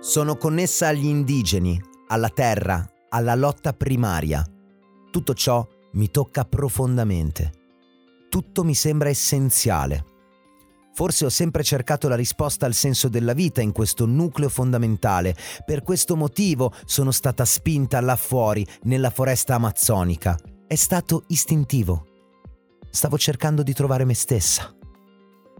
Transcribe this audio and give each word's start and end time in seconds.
Sono 0.00 0.36
connessa 0.36 0.88
agli 0.88 1.06
indigeni, 1.06 1.80
alla 2.08 2.28
terra, 2.28 2.88
alla 3.08 3.34
lotta 3.34 3.72
primaria. 3.72 4.44
Tutto 5.10 5.34
ciò 5.34 5.66
mi 5.92 6.10
tocca 6.10 6.44
profondamente. 6.44 7.52
Tutto 8.28 8.64
mi 8.64 8.74
sembra 8.74 9.08
essenziale. 9.08 10.04
Forse 10.94 11.24
ho 11.26 11.28
sempre 11.28 11.62
cercato 11.62 12.08
la 12.08 12.14
risposta 12.14 12.66
al 12.66 12.72
senso 12.74 13.08
della 13.08 13.32
vita 13.32 13.60
in 13.60 13.72
questo 13.72 14.06
nucleo 14.06 14.48
fondamentale. 14.48 15.34
Per 15.64 15.82
questo 15.82 16.16
motivo 16.16 16.72
sono 16.84 17.10
stata 17.10 17.44
spinta 17.44 18.00
là 18.00 18.16
fuori, 18.16 18.66
nella 18.82 19.10
foresta 19.10 19.54
amazzonica. 19.54 20.38
È 20.66 20.74
stato 20.74 21.24
istintivo. 21.28 22.06
Stavo 22.90 23.18
cercando 23.18 23.62
di 23.62 23.72
trovare 23.72 24.04
me 24.04 24.14
stessa. 24.14 24.75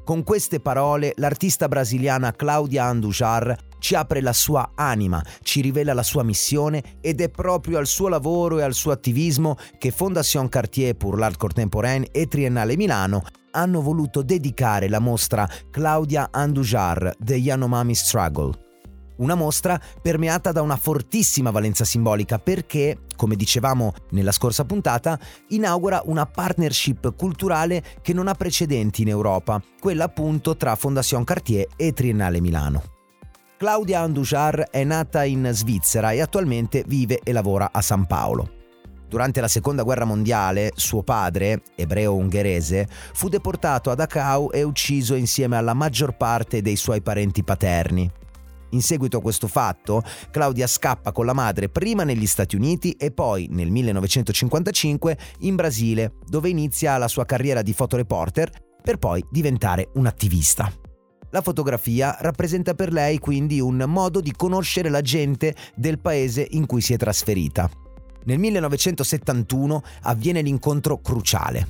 Con 0.07 0.23
queste 0.23 0.61
parole 0.61 1.15
l'artista 1.17 1.67
brasiliana 1.67 2.31
Claudia 2.31 2.85
Andujar 2.85 3.57
ci 3.81 3.97
apre 3.97 4.21
la 4.21 4.33
sua 4.33 4.71
anima, 4.77 5.21
ci 5.43 5.61
rivela 5.61 5.95
la 5.95 6.05
sua 6.05 6.23
missione 6.23 6.99
ed 7.01 7.21
è 7.21 7.29
proprio 7.29 7.79
al 7.79 7.89
suo 7.89 8.07
lavoro 8.07 8.61
e 8.61 8.63
al 8.63 8.73
suo 8.73 8.93
attivismo 8.93 9.57
che 9.79 9.91
Fondation 9.91 10.49
Cartier 10.49 10.95
pour 10.95 11.19
l'Art 11.19 11.39
Contemporain 11.39 12.05
e 12.13 12.29
Triennale 12.29 12.77
Milano 12.77 13.25
hanno 13.51 13.81
voluto 13.81 14.23
dedicare 14.23 14.89
la 14.89 15.01
mostra 15.01 15.49
Claudia 15.73 16.29
Andujar 16.31 17.13
The 17.19 17.35
Yanomami 17.35 17.97
Struggle. 17.97 18.66
Una 19.17 19.35
mostra 19.35 19.81
permeata 20.03 20.53
da 20.53 20.61
una 20.61 20.77
fortissima 20.77 21.51
valenza 21.51 21.85
simbolica 21.85 22.39
perché, 22.39 22.99
come 23.17 23.35
dicevamo 23.35 23.95
nella 24.11 24.33
scorsa 24.33 24.65
puntata, 24.65 25.19
inaugura 25.49 26.03
una 26.05 26.27
partnership 26.27 27.15
culturale 27.17 27.83
che 28.03 28.13
non 28.13 28.29
ha 28.29 28.35
precedenti 28.35 29.03
in 29.03 29.09
Europa, 29.09 29.63
quella 29.81 30.05
appunto 30.05 30.57
tra 30.57 30.77
Fondation 30.77 31.25
Cartier 31.25 31.67
e 31.77 31.93
Triennale 31.93 32.41
Milano. 32.41 32.83
Claudia 33.57 34.01
Andujar 34.01 34.69
è 34.71 34.85
nata 34.85 35.25
in 35.25 35.49
Svizzera 35.51 36.11
e 36.11 36.21
attualmente 36.21 36.85
vive 36.87 37.21
e 37.23 37.33
lavora 37.33 37.71
a 37.73 37.81
San 37.81 38.07
Paolo. 38.07 38.51
Durante 39.09 39.41
la 39.41 39.49
seconda 39.49 39.83
guerra 39.83 40.05
mondiale, 40.05 40.73
suo 40.75 41.03
padre, 41.03 41.63
ebreo 41.75 42.15
ungherese, 42.17 42.87
fu 43.15 43.29
deportato 43.29 43.91
a 43.91 43.95
Dachau 43.95 44.51
e 44.53 44.63
ucciso 44.63 45.15
insieme 45.15 45.57
alla 45.57 45.73
maggior 45.73 46.17
parte 46.19 46.61
dei 46.61 46.77
suoi 46.77 47.01
parenti 47.01 47.43
paterni. 47.43 48.11
In 48.77 48.83
seguito 48.83 49.17
a 49.17 49.23
questo 49.23 49.49
fatto, 49.49 50.03
Claudia 50.31 50.67
scappa 50.67 51.11
con 51.11 51.25
la 51.25 51.33
madre 51.33 51.71
prima 51.71 52.05
negli 52.05 52.27
Stati 52.27 52.57
Uniti 52.57 52.91
e 52.91 53.11
poi, 53.11 53.49
nel 53.51 53.71
1955, 53.71 55.17
in 55.41 55.55
Brasile, 55.55 56.17
dove 56.27 56.51
inizia 56.51 56.99
la 56.99 57.09
sua 57.09 57.25
carriera 57.25 57.63
di 57.63 57.73
fotoreporter 57.73 58.51
per 58.83 58.99
poi 58.99 59.25
diventare 59.31 59.89
un'attivista. 59.95 60.71
La 61.31 61.41
fotografia 61.41 62.19
rappresenta 62.21 62.75
per 62.75 62.93
lei 62.93 63.19
quindi 63.19 63.61
un 63.61 63.83
modo 63.89 64.21
di 64.21 64.33
conoscere 64.33 64.91
la 64.91 65.01
gente 65.01 65.55
del 65.75 65.99
paese 65.99 66.47
in 66.51 66.67
cui 66.67 66.83
si 66.83 66.93
è 66.93 66.99
trasferita. 66.99 67.71
Nel 68.25 68.39
1971 68.39 69.83
avviene 70.03 70.43
l'incontro 70.43 71.01
cruciale. 71.01 71.67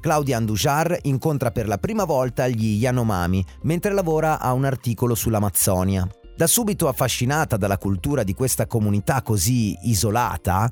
Claudia 0.00 0.36
Andujar 0.36 0.98
incontra 1.02 1.50
per 1.50 1.66
la 1.66 1.78
prima 1.78 2.04
volta 2.04 2.46
gli 2.46 2.76
Yanomami 2.76 3.42
mentre 3.62 3.94
lavora 3.94 4.38
a 4.38 4.52
un 4.52 4.66
articolo 4.66 5.14
sull'Amazzonia. 5.14 6.06
Da 6.34 6.46
subito 6.46 6.88
affascinata 6.88 7.56
dalla 7.56 7.78
cultura 7.78 8.22
di 8.22 8.34
questa 8.34 8.66
comunità 8.66 9.22
così 9.22 9.76
isolata, 9.82 10.70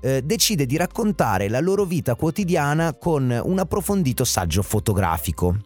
eh, 0.00 0.22
decide 0.22 0.66
di 0.66 0.76
raccontare 0.76 1.48
la 1.48 1.60
loro 1.60 1.84
vita 1.84 2.14
quotidiana 2.14 2.94
con 2.94 3.40
un 3.44 3.58
approfondito 3.58 4.24
saggio 4.24 4.62
fotografico. 4.62 5.56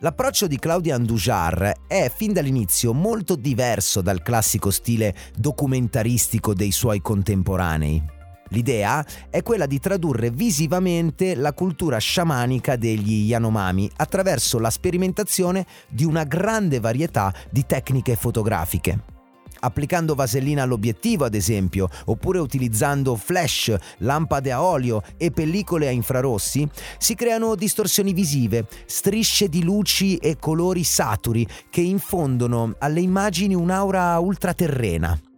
L'approccio 0.00 0.46
di 0.46 0.58
Claudia 0.58 0.94
Andujar 0.94 1.74
è 1.86 2.10
fin 2.14 2.32
dall'inizio 2.32 2.94
molto 2.94 3.36
diverso 3.36 4.00
dal 4.00 4.22
classico 4.22 4.70
stile 4.70 5.14
documentaristico 5.36 6.54
dei 6.54 6.72
suoi 6.72 7.02
contemporanei. 7.02 8.18
L'idea 8.50 9.04
è 9.30 9.42
quella 9.42 9.66
di 9.66 9.78
tradurre 9.78 10.30
visivamente 10.30 11.34
la 11.34 11.52
cultura 11.52 11.98
sciamanica 11.98 12.76
degli 12.76 13.26
Yanomami 13.26 13.90
attraverso 13.96 14.58
la 14.58 14.70
sperimentazione 14.70 15.66
di 15.88 16.04
una 16.04 16.24
grande 16.24 16.80
varietà 16.80 17.32
di 17.50 17.64
tecniche 17.66 18.16
fotografiche 18.16 19.18
applicando 19.60 20.14
vasellina 20.14 20.62
all'obiettivo 20.62 21.24
ad 21.24 21.34
esempio, 21.34 21.88
oppure 22.06 22.38
utilizzando 22.38 23.16
flash, 23.16 23.74
lampade 23.98 24.52
a 24.52 24.62
olio 24.62 25.02
e 25.16 25.30
pellicole 25.30 25.86
a 25.86 25.90
infrarossi, 25.90 26.68
si 26.98 27.14
creano 27.14 27.54
distorsioni 27.54 28.12
visive, 28.12 28.66
strisce 28.86 29.48
di 29.48 29.62
luci 29.62 30.16
e 30.16 30.36
colori 30.38 30.84
saturi 30.84 31.46
che 31.68 31.82
infondono 31.82 32.74
alle 32.78 33.00
immagini 33.00 33.54
un'aura 33.54 34.18
ultraterrena. 34.18 35.29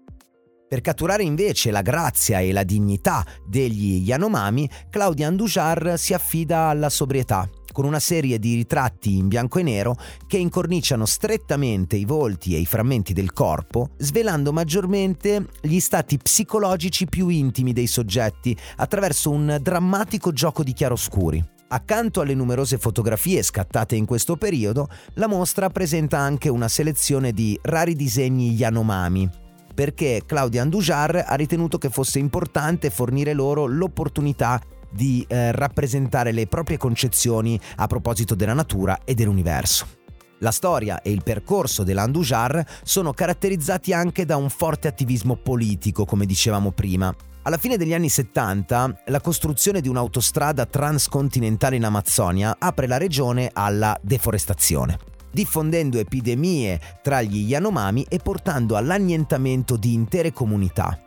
Per 0.72 0.80
catturare 0.80 1.22
invece 1.22 1.70
la 1.70 1.82
grazia 1.82 2.40
e 2.40 2.50
la 2.50 2.62
dignità 2.62 3.26
degli 3.44 3.96
Yanomami, 4.06 4.66
Claudia 4.88 5.26
Andujar 5.26 5.98
si 5.98 6.14
affida 6.14 6.68
alla 6.68 6.88
sobrietà 6.88 7.46
con 7.72 7.84
una 7.84 8.00
serie 8.00 8.38
di 8.38 8.54
ritratti 8.54 9.18
in 9.18 9.28
bianco 9.28 9.58
e 9.58 9.64
nero 9.64 9.98
che 10.26 10.38
incorniciano 10.38 11.04
strettamente 11.04 11.96
i 11.96 12.06
volti 12.06 12.54
e 12.54 12.58
i 12.58 12.64
frammenti 12.64 13.12
del 13.12 13.34
corpo, 13.34 13.90
svelando 13.98 14.50
maggiormente 14.50 15.46
gli 15.60 15.78
stati 15.78 16.16
psicologici 16.16 17.04
più 17.04 17.28
intimi 17.28 17.74
dei 17.74 17.86
soggetti 17.86 18.56
attraverso 18.76 19.28
un 19.28 19.58
drammatico 19.60 20.32
gioco 20.32 20.62
di 20.62 20.72
chiaroscuri. 20.72 21.50
Accanto 21.68 22.22
alle 22.22 22.32
numerose 22.32 22.78
fotografie 22.78 23.42
scattate 23.42 23.94
in 23.94 24.06
questo 24.06 24.36
periodo, 24.36 24.88
la 25.16 25.26
mostra 25.26 25.68
presenta 25.68 26.16
anche 26.16 26.48
una 26.48 26.68
selezione 26.68 27.32
di 27.32 27.58
rari 27.60 27.94
disegni 27.94 28.54
Yanomami, 28.54 29.40
perché 29.72 30.22
Claudia 30.26 30.62
Andujar 30.62 31.24
ha 31.26 31.34
ritenuto 31.34 31.78
che 31.78 31.90
fosse 31.90 32.18
importante 32.18 32.90
fornire 32.90 33.32
loro 33.32 33.66
l'opportunità 33.66 34.60
di 34.90 35.24
eh, 35.26 35.52
rappresentare 35.52 36.32
le 36.32 36.46
proprie 36.46 36.76
concezioni 36.76 37.58
a 37.76 37.86
proposito 37.86 38.34
della 38.34 38.54
natura 38.54 39.00
e 39.04 39.14
dell'universo. 39.14 40.00
La 40.38 40.50
storia 40.50 41.02
e 41.02 41.10
il 41.10 41.22
percorso 41.22 41.84
dell'Andujar 41.84 42.64
sono 42.82 43.12
caratterizzati 43.12 43.92
anche 43.92 44.24
da 44.24 44.36
un 44.36 44.50
forte 44.50 44.88
attivismo 44.88 45.36
politico, 45.36 46.04
come 46.04 46.26
dicevamo 46.26 46.72
prima. 46.72 47.14
Alla 47.44 47.58
fine 47.58 47.76
degli 47.76 47.94
anni 47.94 48.08
70, 48.08 49.02
la 49.06 49.20
costruzione 49.20 49.80
di 49.80 49.88
un'autostrada 49.88 50.66
transcontinentale 50.66 51.76
in 51.76 51.84
Amazzonia 51.84 52.56
apre 52.58 52.86
la 52.86 52.98
regione 52.98 53.50
alla 53.52 53.98
deforestazione, 54.00 54.98
diffondendo 55.32 55.98
epidemie 55.98 56.78
tra 57.02 57.22
gli 57.22 57.46
Yanomami 57.46 58.06
e 58.08 58.18
portando 58.18 58.76
all'annientamento 58.76 59.76
di 59.76 59.92
intere 59.94 60.32
comunità. 60.32 60.98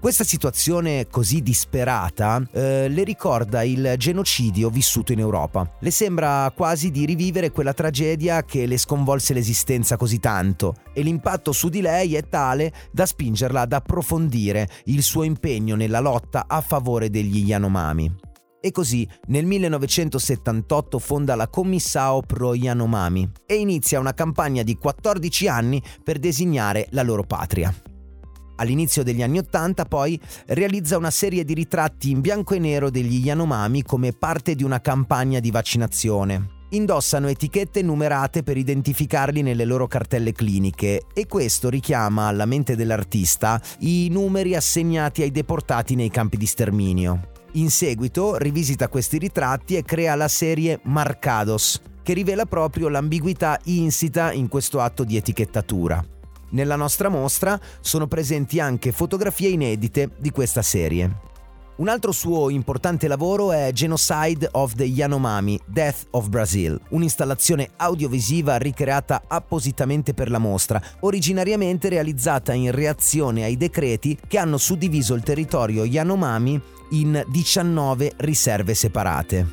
Questa 0.00 0.22
situazione 0.22 1.08
così 1.10 1.42
disperata 1.42 2.40
eh, 2.52 2.88
le 2.88 3.02
ricorda 3.02 3.64
il 3.64 3.94
genocidio 3.96 4.70
vissuto 4.70 5.10
in 5.10 5.18
Europa. 5.18 5.68
Le 5.80 5.90
sembra 5.90 6.52
quasi 6.54 6.92
di 6.92 7.04
rivivere 7.04 7.50
quella 7.50 7.74
tragedia 7.74 8.44
che 8.44 8.66
le 8.66 8.78
sconvolse 8.78 9.34
l'esistenza 9.34 9.96
così 9.96 10.20
tanto 10.20 10.76
e 10.92 11.02
l'impatto 11.02 11.50
su 11.50 11.68
di 11.68 11.80
lei 11.80 12.14
è 12.14 12.28
tale 12.28 12.72
da 12.92 13.06
spingerla 13.06 13.62
ad 13.62 13.72
approfondire 13.72 14.68
il 14.84 15.02
suo 15.02 15.24
impegno 15.24 15.74
nella 15.74 15.98
lotta 15.98 16.44
a 16.46 16.60
favore 16.60 17.10
degli 17.10 17.38
Yanomami. 17.38 18.26
E 18.60 18.72
così 18.72 19.08
nel 19.26 19.44
1978 19.44 20.98
fonda 20.98 21.36
la 21.36 21.48
Commissao 21.48 22.22
Pro 22.22 22.54
Yanomami 22.54 23.30
e 23.46 23.54
inizia 23.54 24.00
una 24.00 24.14
campagna 24.14 24.62
di 24.62 24.76
14 24.76 25.46
anni 25.46 25.82
per 26.02 26.18
designare 26.18 26.88
la 26.90 27.02
loro 27.02 27.22
patria. 27.22 27.72
All'inizio 28.56 29.04
degli 29.04 29.22
anni 29.22 29.38
Ottanta 29.38 29.84
poi 29.84 30.20
realizza 30.46 30.96
una 30.96 31.12
serie 31.12 31.44
di 31.44 31.54
ritratti 31.54 32.10
in 32.10 32.20
bianco 32.20 32.54
e 32.54 32.58
nero 32.58 32.90
degli 32.90 33.24
Yanomami 33.24 33.84
come 33.84 34.12
parte 34.12 34.56
di 34.56 34.64
una 34.64 34.80
campagna 34.80 35.38
di 35.38 35.52
vaccinazione. 35.52 36.56
Indossano 36.70 37.28
etichette 37.28 37.80
numerate 37.80 38.42
per 38.42 38.56
identificarli 38.56 39.40
nelle 39.40 39.64
loro 39.64 39.86
cartelle 39.86 40.32
cliniche 40.32 41.04
e 41.14 41.26
questo 41.26 41.70
richiama 41.70 42.26
alla 42.26 42.44
mente 42.44 42.76
dell'artista 42.76 43.62
i 43.80 44.08
numeri 44.10 44.54
assegnati 44.56 45.22
ai 45.22 45.30
deportati 45.30 45.94
nei 45.94 46.10
campi 46.10 46.36
di 46.36 46.46
sterminio. 46.46 47.36
In 47.52 47.70
seguito 47.70 48.36
rivisita 48.36 48.88
questi 48.88 49.16
ritratti 49.16 49.76
e 49.76 49.82
crea 49.82 50.14
la 50.14 50.28
serie 50.28 50.80
Marcados, 50.84 51.80
che 52.02 52.12
rivela 52.12 52.44
proprio 52.44 52.88
l'ambiguità 52.88 53.58
insita 53.64 54.32
in 54.32 54.48
questo 54.48 54.80
atto 54.80 55.02
di 55.02 55.16
etichettatura. 55.16 56.04
Nella 56.50 56.76
nostra 56.76 57.08
mostra 57.08 57.58
sono 57.80 58.06
presenti 58.06 58.60
anche 58.60 58.92
fotografie 58.92 59.48
inedite 59.48 60.10
di 60.18 60.30
questa 60.30 60.62
serie. 60.62 61.26
Un 61.78 61.86
altro 61.86 62.10
suo 62.10 62.50
importante 62.50 63.06
lavoro 63.06 63.52
è 63.52 63.70
Genocide 63.72 64.48
of 64.50 64.74
the 64.74 64.82
Yanomami, 64.82 65.60
Death 65.64 66.06
of 66.10 66.28
Brazil, 66.28 66.76
un'installazione 66.88 67.70
audiovisiva 67.76 68.56
ricreata 68.56 69.22
appositamente 69.28 70.12
per 70.12 70.28
la 70.28 70.38
mostra, 70.38 70.82
originariamente 71.02 71.88
realizzata 71.88 72.52
in 72.52 72.72
reazione 72.72 73.44
ai 73.44 73.56
decreti 73.56 74.18
che 74.26 74.38
hanno 74.38 74.56
suddiviso 74.56 75.14
il 75.14 75.22
territorio 75.22 75.84
Yanomami 75.84 76.60
in 76.90 77.24
19 77.28 78.14
riserve 78.16 78.74
separate. 78.74 79.46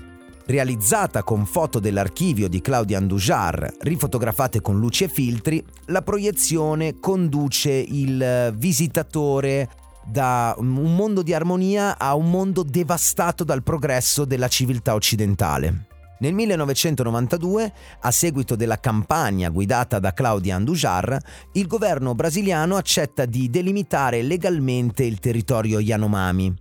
Realizzata 0.48 1.22
con 1.22 1.46
foto 1.46 1.78
dell'archivio 1.78 2.48
di 2.48 2.60
Claudia 2.60 2.98
Andujar, 2.98 3.72
rifotografate 3.82 4.62
con 4.62 4.80
luci 4.80 5.04
e 5.04 5.10
filtri, 5.10 5.64
la 5.86 6.02
proiezione 6.02 7.00
conduce 7.00 7.72
il 7.72 8.52
visitatore 8.58 9.70
da 10.06 10.56
un 10.58 10.96
mondo 10.96 11.22
di 11.22 11.34
armonia 11.34 11.98
a 11.98 12.16
un 12.16 12.30
mondo 12.30 12.64
devastato 12.64 13.44
dal 13.44 13.64
progresso 13.64 14.26
della 14.26 14.48
civiltà 14.48 14.94
occidentale. 14.94 15.88
Nel 16.20 16.34
1992, 16.34 17.74
a 18.00 18.12
seguito 18.12 18.56
della 18.56 18.80
campagna 18.80 19.50
guidata 19.50 20.00
da 20.00 20.14
Claudia 20.14 20.56
Andujar, 20.56 21.18
il 21.54 21.68
governo 21.68 22.16
brasiliano 22.16 22.78
accetta 22.78 23.26
di 23.26 23.50
delimitare 23.50 24.22
legalmente 24.22 25.04
il 25.04 25.20
territorio 25.20 25.80
Yanomami. 25.80 26.54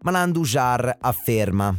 Ma 0.00 0.10
l'Andujar 0.10 0.96
afferma 1.00 1.76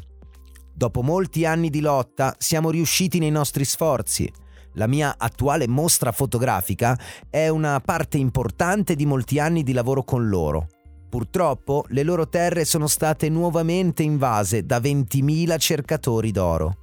Dopo 0.80 1.02
molti 1.02 1.44
anni 1.44 1.70
di 1.70 1.82
lotta 1.82 2.34
siamo 2.38 2.70
riusciti 2.70 3.20
nei 3.20 3.32
nostri 3.32 3.66
sforzi. 3.66 4.32
La 4.76 4.88
mia 4.88 5.16
attuale 5.18 5.68
mostra 5.68 6.14
fotografica 6.14 6.98
è 7.30 7.50
una 7.50 7.82
parte 7.82 8.18
importante 8.18 8.96
di 8.96 9.06
molti 9.06 9.40
anni 9.40 9.64
di 9.64 9.74
lavoro 9.74 10.06
con 10.06 10.30
loro. 10.30 10.68
Purtroppo 11.10 11.86
le 11.90 12.04
loro 12.04 12.30
terre 12.30 12.66
sono 12.66 12.86
state 12.86 13.30
nuovamente 13.30 14.04
invase 14.04 14.64
da 14.64 14.78
20.000 14.78 15.58
cercatori 15.58 16.32
d'oro. 16.32 16.76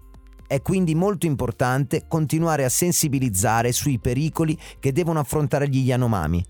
È 0.48 0.60
quindi 0.62 0.96
molto 0.96 1.26
importante 1.26 2.06
continuare 2.08 2.64
a 2.64 2.68
sensibilizzare 2.68 3.70
sui 3.70 4.00
pericoli 4.00 4.58
che 4.80 4.92
devono 4.92 5.20
affrontare 5.20 5.68
gli 5.68 5.78
Yanomami 5.78 6.44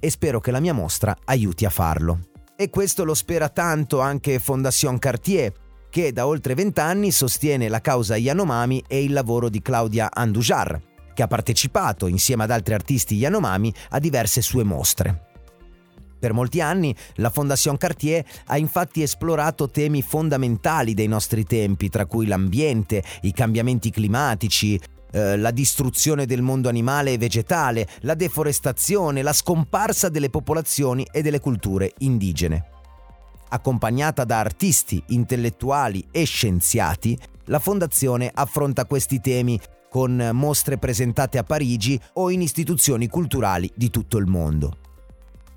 e 0.00 0.10
spero 0.10 0.40
che 0.40 0.50
la 0.50 0.60
mia 0.60 0.74
mostra 0.74 1.16
aiuti 1.24 1.64
a 1.64 1.70
farlo. 1.70 2.26
E 2.56 2.70
questo 2.70 3.04
lo 3.04 3.14
spera 3.14 3.48
tanto 3.48 4.00
anche 4.00 4.40
Fondation 4.40 4.98
Cartier, 4.98 5.52
che 5.90 6.12
da 6.12 6.26
oltre 6.26 6.54
vent'anni 6.54 7.12
sostiene 7.12 7.68
la 7.68 7.80
causa 7.80 8.16
Yanomami 8.16 8.82
e 8.88 9.02
il 9.02 9.12
lavoro 9.12 9.48
di 9.48 9.62
Claudia 9.62 10.10
Andujar, 10.12 10.80
che 11.14 11.22
ha 11.22 11.28
partecipato 11.28 12.06
insieme 12.06 12.44
ad 12.44 12.50
altri 12.50 12.74
artisti 12.74 13.16
Yanomami 13.16 13.72
a 13.90 13.98
diverse 13.98 14.40
sue 14.42 14.64
mostre. 14.64 15.31
Per 16.22 16.32
molti 16.32 16.60
anni 16.60 16.94
la 17.16 17.30
Fondation 17.30 17.76
Cartier 17.76 18.24
ha 18.46 18.56
infatti 18.56 19.02
esplorato 19.02 19.68
temi 19.68 20.02
fondamentali 20.02 20.94
dei 20.94 21.08
nostri 21.08 21.42
tempi, 21.42 21.88
tra 21.88 22.06
cui 22.06 22.26
l'ambiente, 22.26 23.02
i 23.22 23.32
cambiamenti 23.32 23.90
climatici, 23.90 24.80
eh, 25.10 25.36
la 25.36 25.50
distruzione 25.50 26.24
del 26.24 26.40
mondo 26.40 26.68
animale 26.68 27.10
e 27.10 27.18
vegetale, 27.18 27.88
la 28.02 28.14
deforestazione, 28.14 29.22
la 29.22 29.32
scomparsa 29.32 30.08
delle 30.08 30.30
popolazioni 30.30 31.04
e 31.10 31.22
delle 31.22 31.40
culture 31.40 31.92
indigene 31.98 32.66
accompagnata 33.48 34.24
da 34.24 34.38
artisti, 34.38 35.02
intellettuali 35.08 36.06
e 36.10 36.24
scienziati, 36.24 37.18
la 37.46 37.58
fondazione 37.58 38.30
affronta 38.32 38.86
questi 38.86 39.20
temi 39.20 39.60
con 39.90 40.30
mostre 40.32 40.78
presentate 40.78 41.36
a 41.36 41.44
Parigi 41.44 42.00
o 42.14 42.30
in 42.30 42.40
istituzioni 42.40 43.08
culturali 43.08 43.70
di 43.74 43.90
tutto 43.90 44.16
il 44.16 44.26
mondo. 44.26 44.81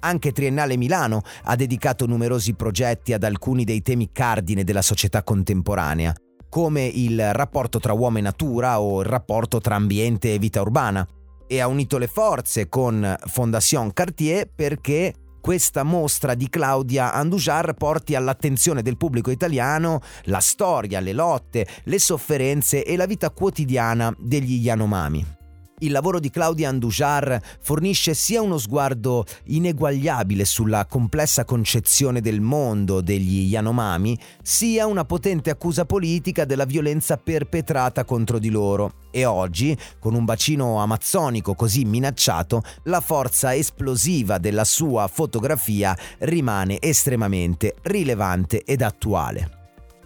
Anche 0.05 0.31
Triennale 0.31 0.77
Milano 0.77 1.23
ha 1.45 1.55
dedicato 1.55 2.05
numerosi 2.05 2.53
progetti 2.53 3.11
ad 3.11 3.23
alcuni 3.23 3.63
dei 3.63 3.81
temi 3.81 4.11
cardine 4.11 4.63
della 4.63 4.83
società 4.83 5.23
contemporanea, 5.23 6.13
come 6.47 6.85
il 6.85 7.33
rapporto 7.33 7.79
tra 7.79 7.93
uomo 7.93 8.19
e 8.19 8.21
natura 8.21 8.79
o 8.79 8.99
il 8.99 9.07
rapporto 9.07 9.59
tra 9.59 9.73
ambiente 9.73 10.31
e 10.31 10.37
vita 10.37 10.61
urbana, 10.61 11.07
e 11.47 11.59
ha 11.59 11.65
unito 11.65 11.97
le 11.97 12.05
forze 12.05 12.69
con 12.69 13.15
Fondation 13.25 13.93
Cartier 13.93 14.47
perché 14.53 15.11
questa 15.41 15.81
mostra 15.81 16.35
di 16.35 16.49
Claudia 16.49 17.11
Andujar 17.11 17.73
porti 17.73 18.13
all'attenzione 18.13 18.83
del 18.83 18.97
pubblico 18.97 19.31
italiano 19.31 20.01
la 20.25 20.39
storia, 20.39 20.99
le 20.99 21.13
lotte, 21.13 21.65
le 21.85 21.97
sofferenze 21.97 22.83
e 22.83 22.95
la 22.95 23.07
vita 23.07 23.31
quotidiana 23.31 24.15
degli 24.19 24.59
Yanomami. 24.59 25.34
Il 25.79 25.91
lavoro 25.91 26.21
di 26.21 26.29
Claudia 26.29 26.69
Andujar 26.69 27.37
fornisce 27.59 28.13
sia 28.13 28.41
uno 28.41 28.57
sguardo 28.57 29.25
ineguagliabile 29.47 30.45
sulla 30.45 30.85
complessa 30.85 31.43
concezione 31.43 32.21
del 32.21 32.39
mondo 32.39 33.01
degli 33.01 33.49
Yanomami, 33.49 34.17
sia 34.41 34.85
una 34.85 35.03
potente 35.03 35.49
accusa 35.49 35.83
politica 35.83 36.45
della 36.45 36.63
violenza 36.63 37.17
perpetrata 37.17 38.05
contro 38.05 38.39
di 38.39 38.49
loro. 38.49 39.03
E 39.11 39.25
oggi, 39.25 39.77
con 39.99 40.13
un 40.13 40.23
bacino 40.23 40.77
amazzonico 40.77 41.55
così 41.55 41.83
minacciato, 41.83 42.63
la 42.83 43.01
forza 43.01 43.53
esplosiva 43.53 44.37
della 44.37 44.63
sua 44.63 45.09
fotografia 45.09 45.93
rimane 46.19 46.77
estremamente 46.79 47.75
rilevante 47.81 48.63
ed 48.63 48.81
attuale. 48.81 49.64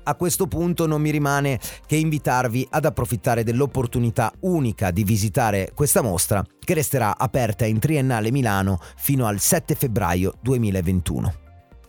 A 0.09 0.15
questo 0.15 0.47
punto 0.47 0.87
non 0.87 1.01
mi 1.01 1.11
rimane 1.11 1.59
che 1.85 1.95
invitarvi 1.95 2.67
ad 2.71 2.85
approfittare 2.85 3.43
dell'opportunità 3.43 4.33
unica 4.39 4.89
di 4.89 5.03
visitare 5.03 5.71
questa 5.75 6.01
mostra 6.01 6.43
che 6.59 6.73
resterà 6.73 7.15
aperta 7.15 7.67
in 7.67 7.77
Triennale 7.77 8.31
Milano 8.31 8.79
fino 8.95 9.27
al 9.27 9.39
7 9.39 9.75
febbraio 9.75 10.33
2021. 10.41 11.33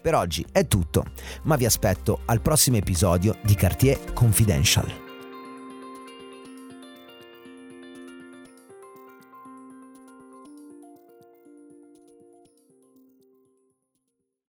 Per 0.02 0.14
oggi 0.14 0.44
è 0.52 0.66
tutto, 0.66 1.04
ma 1.44 1.56
vi 1.56 1.64
aspetto 1.64 2.20
al 2.26 2.42
prossimo 2.42 2.76
episodio 2.76 3.38
di 3.42 3.54
Cartier 3.54 4.12
Confidential. 4.12 5.09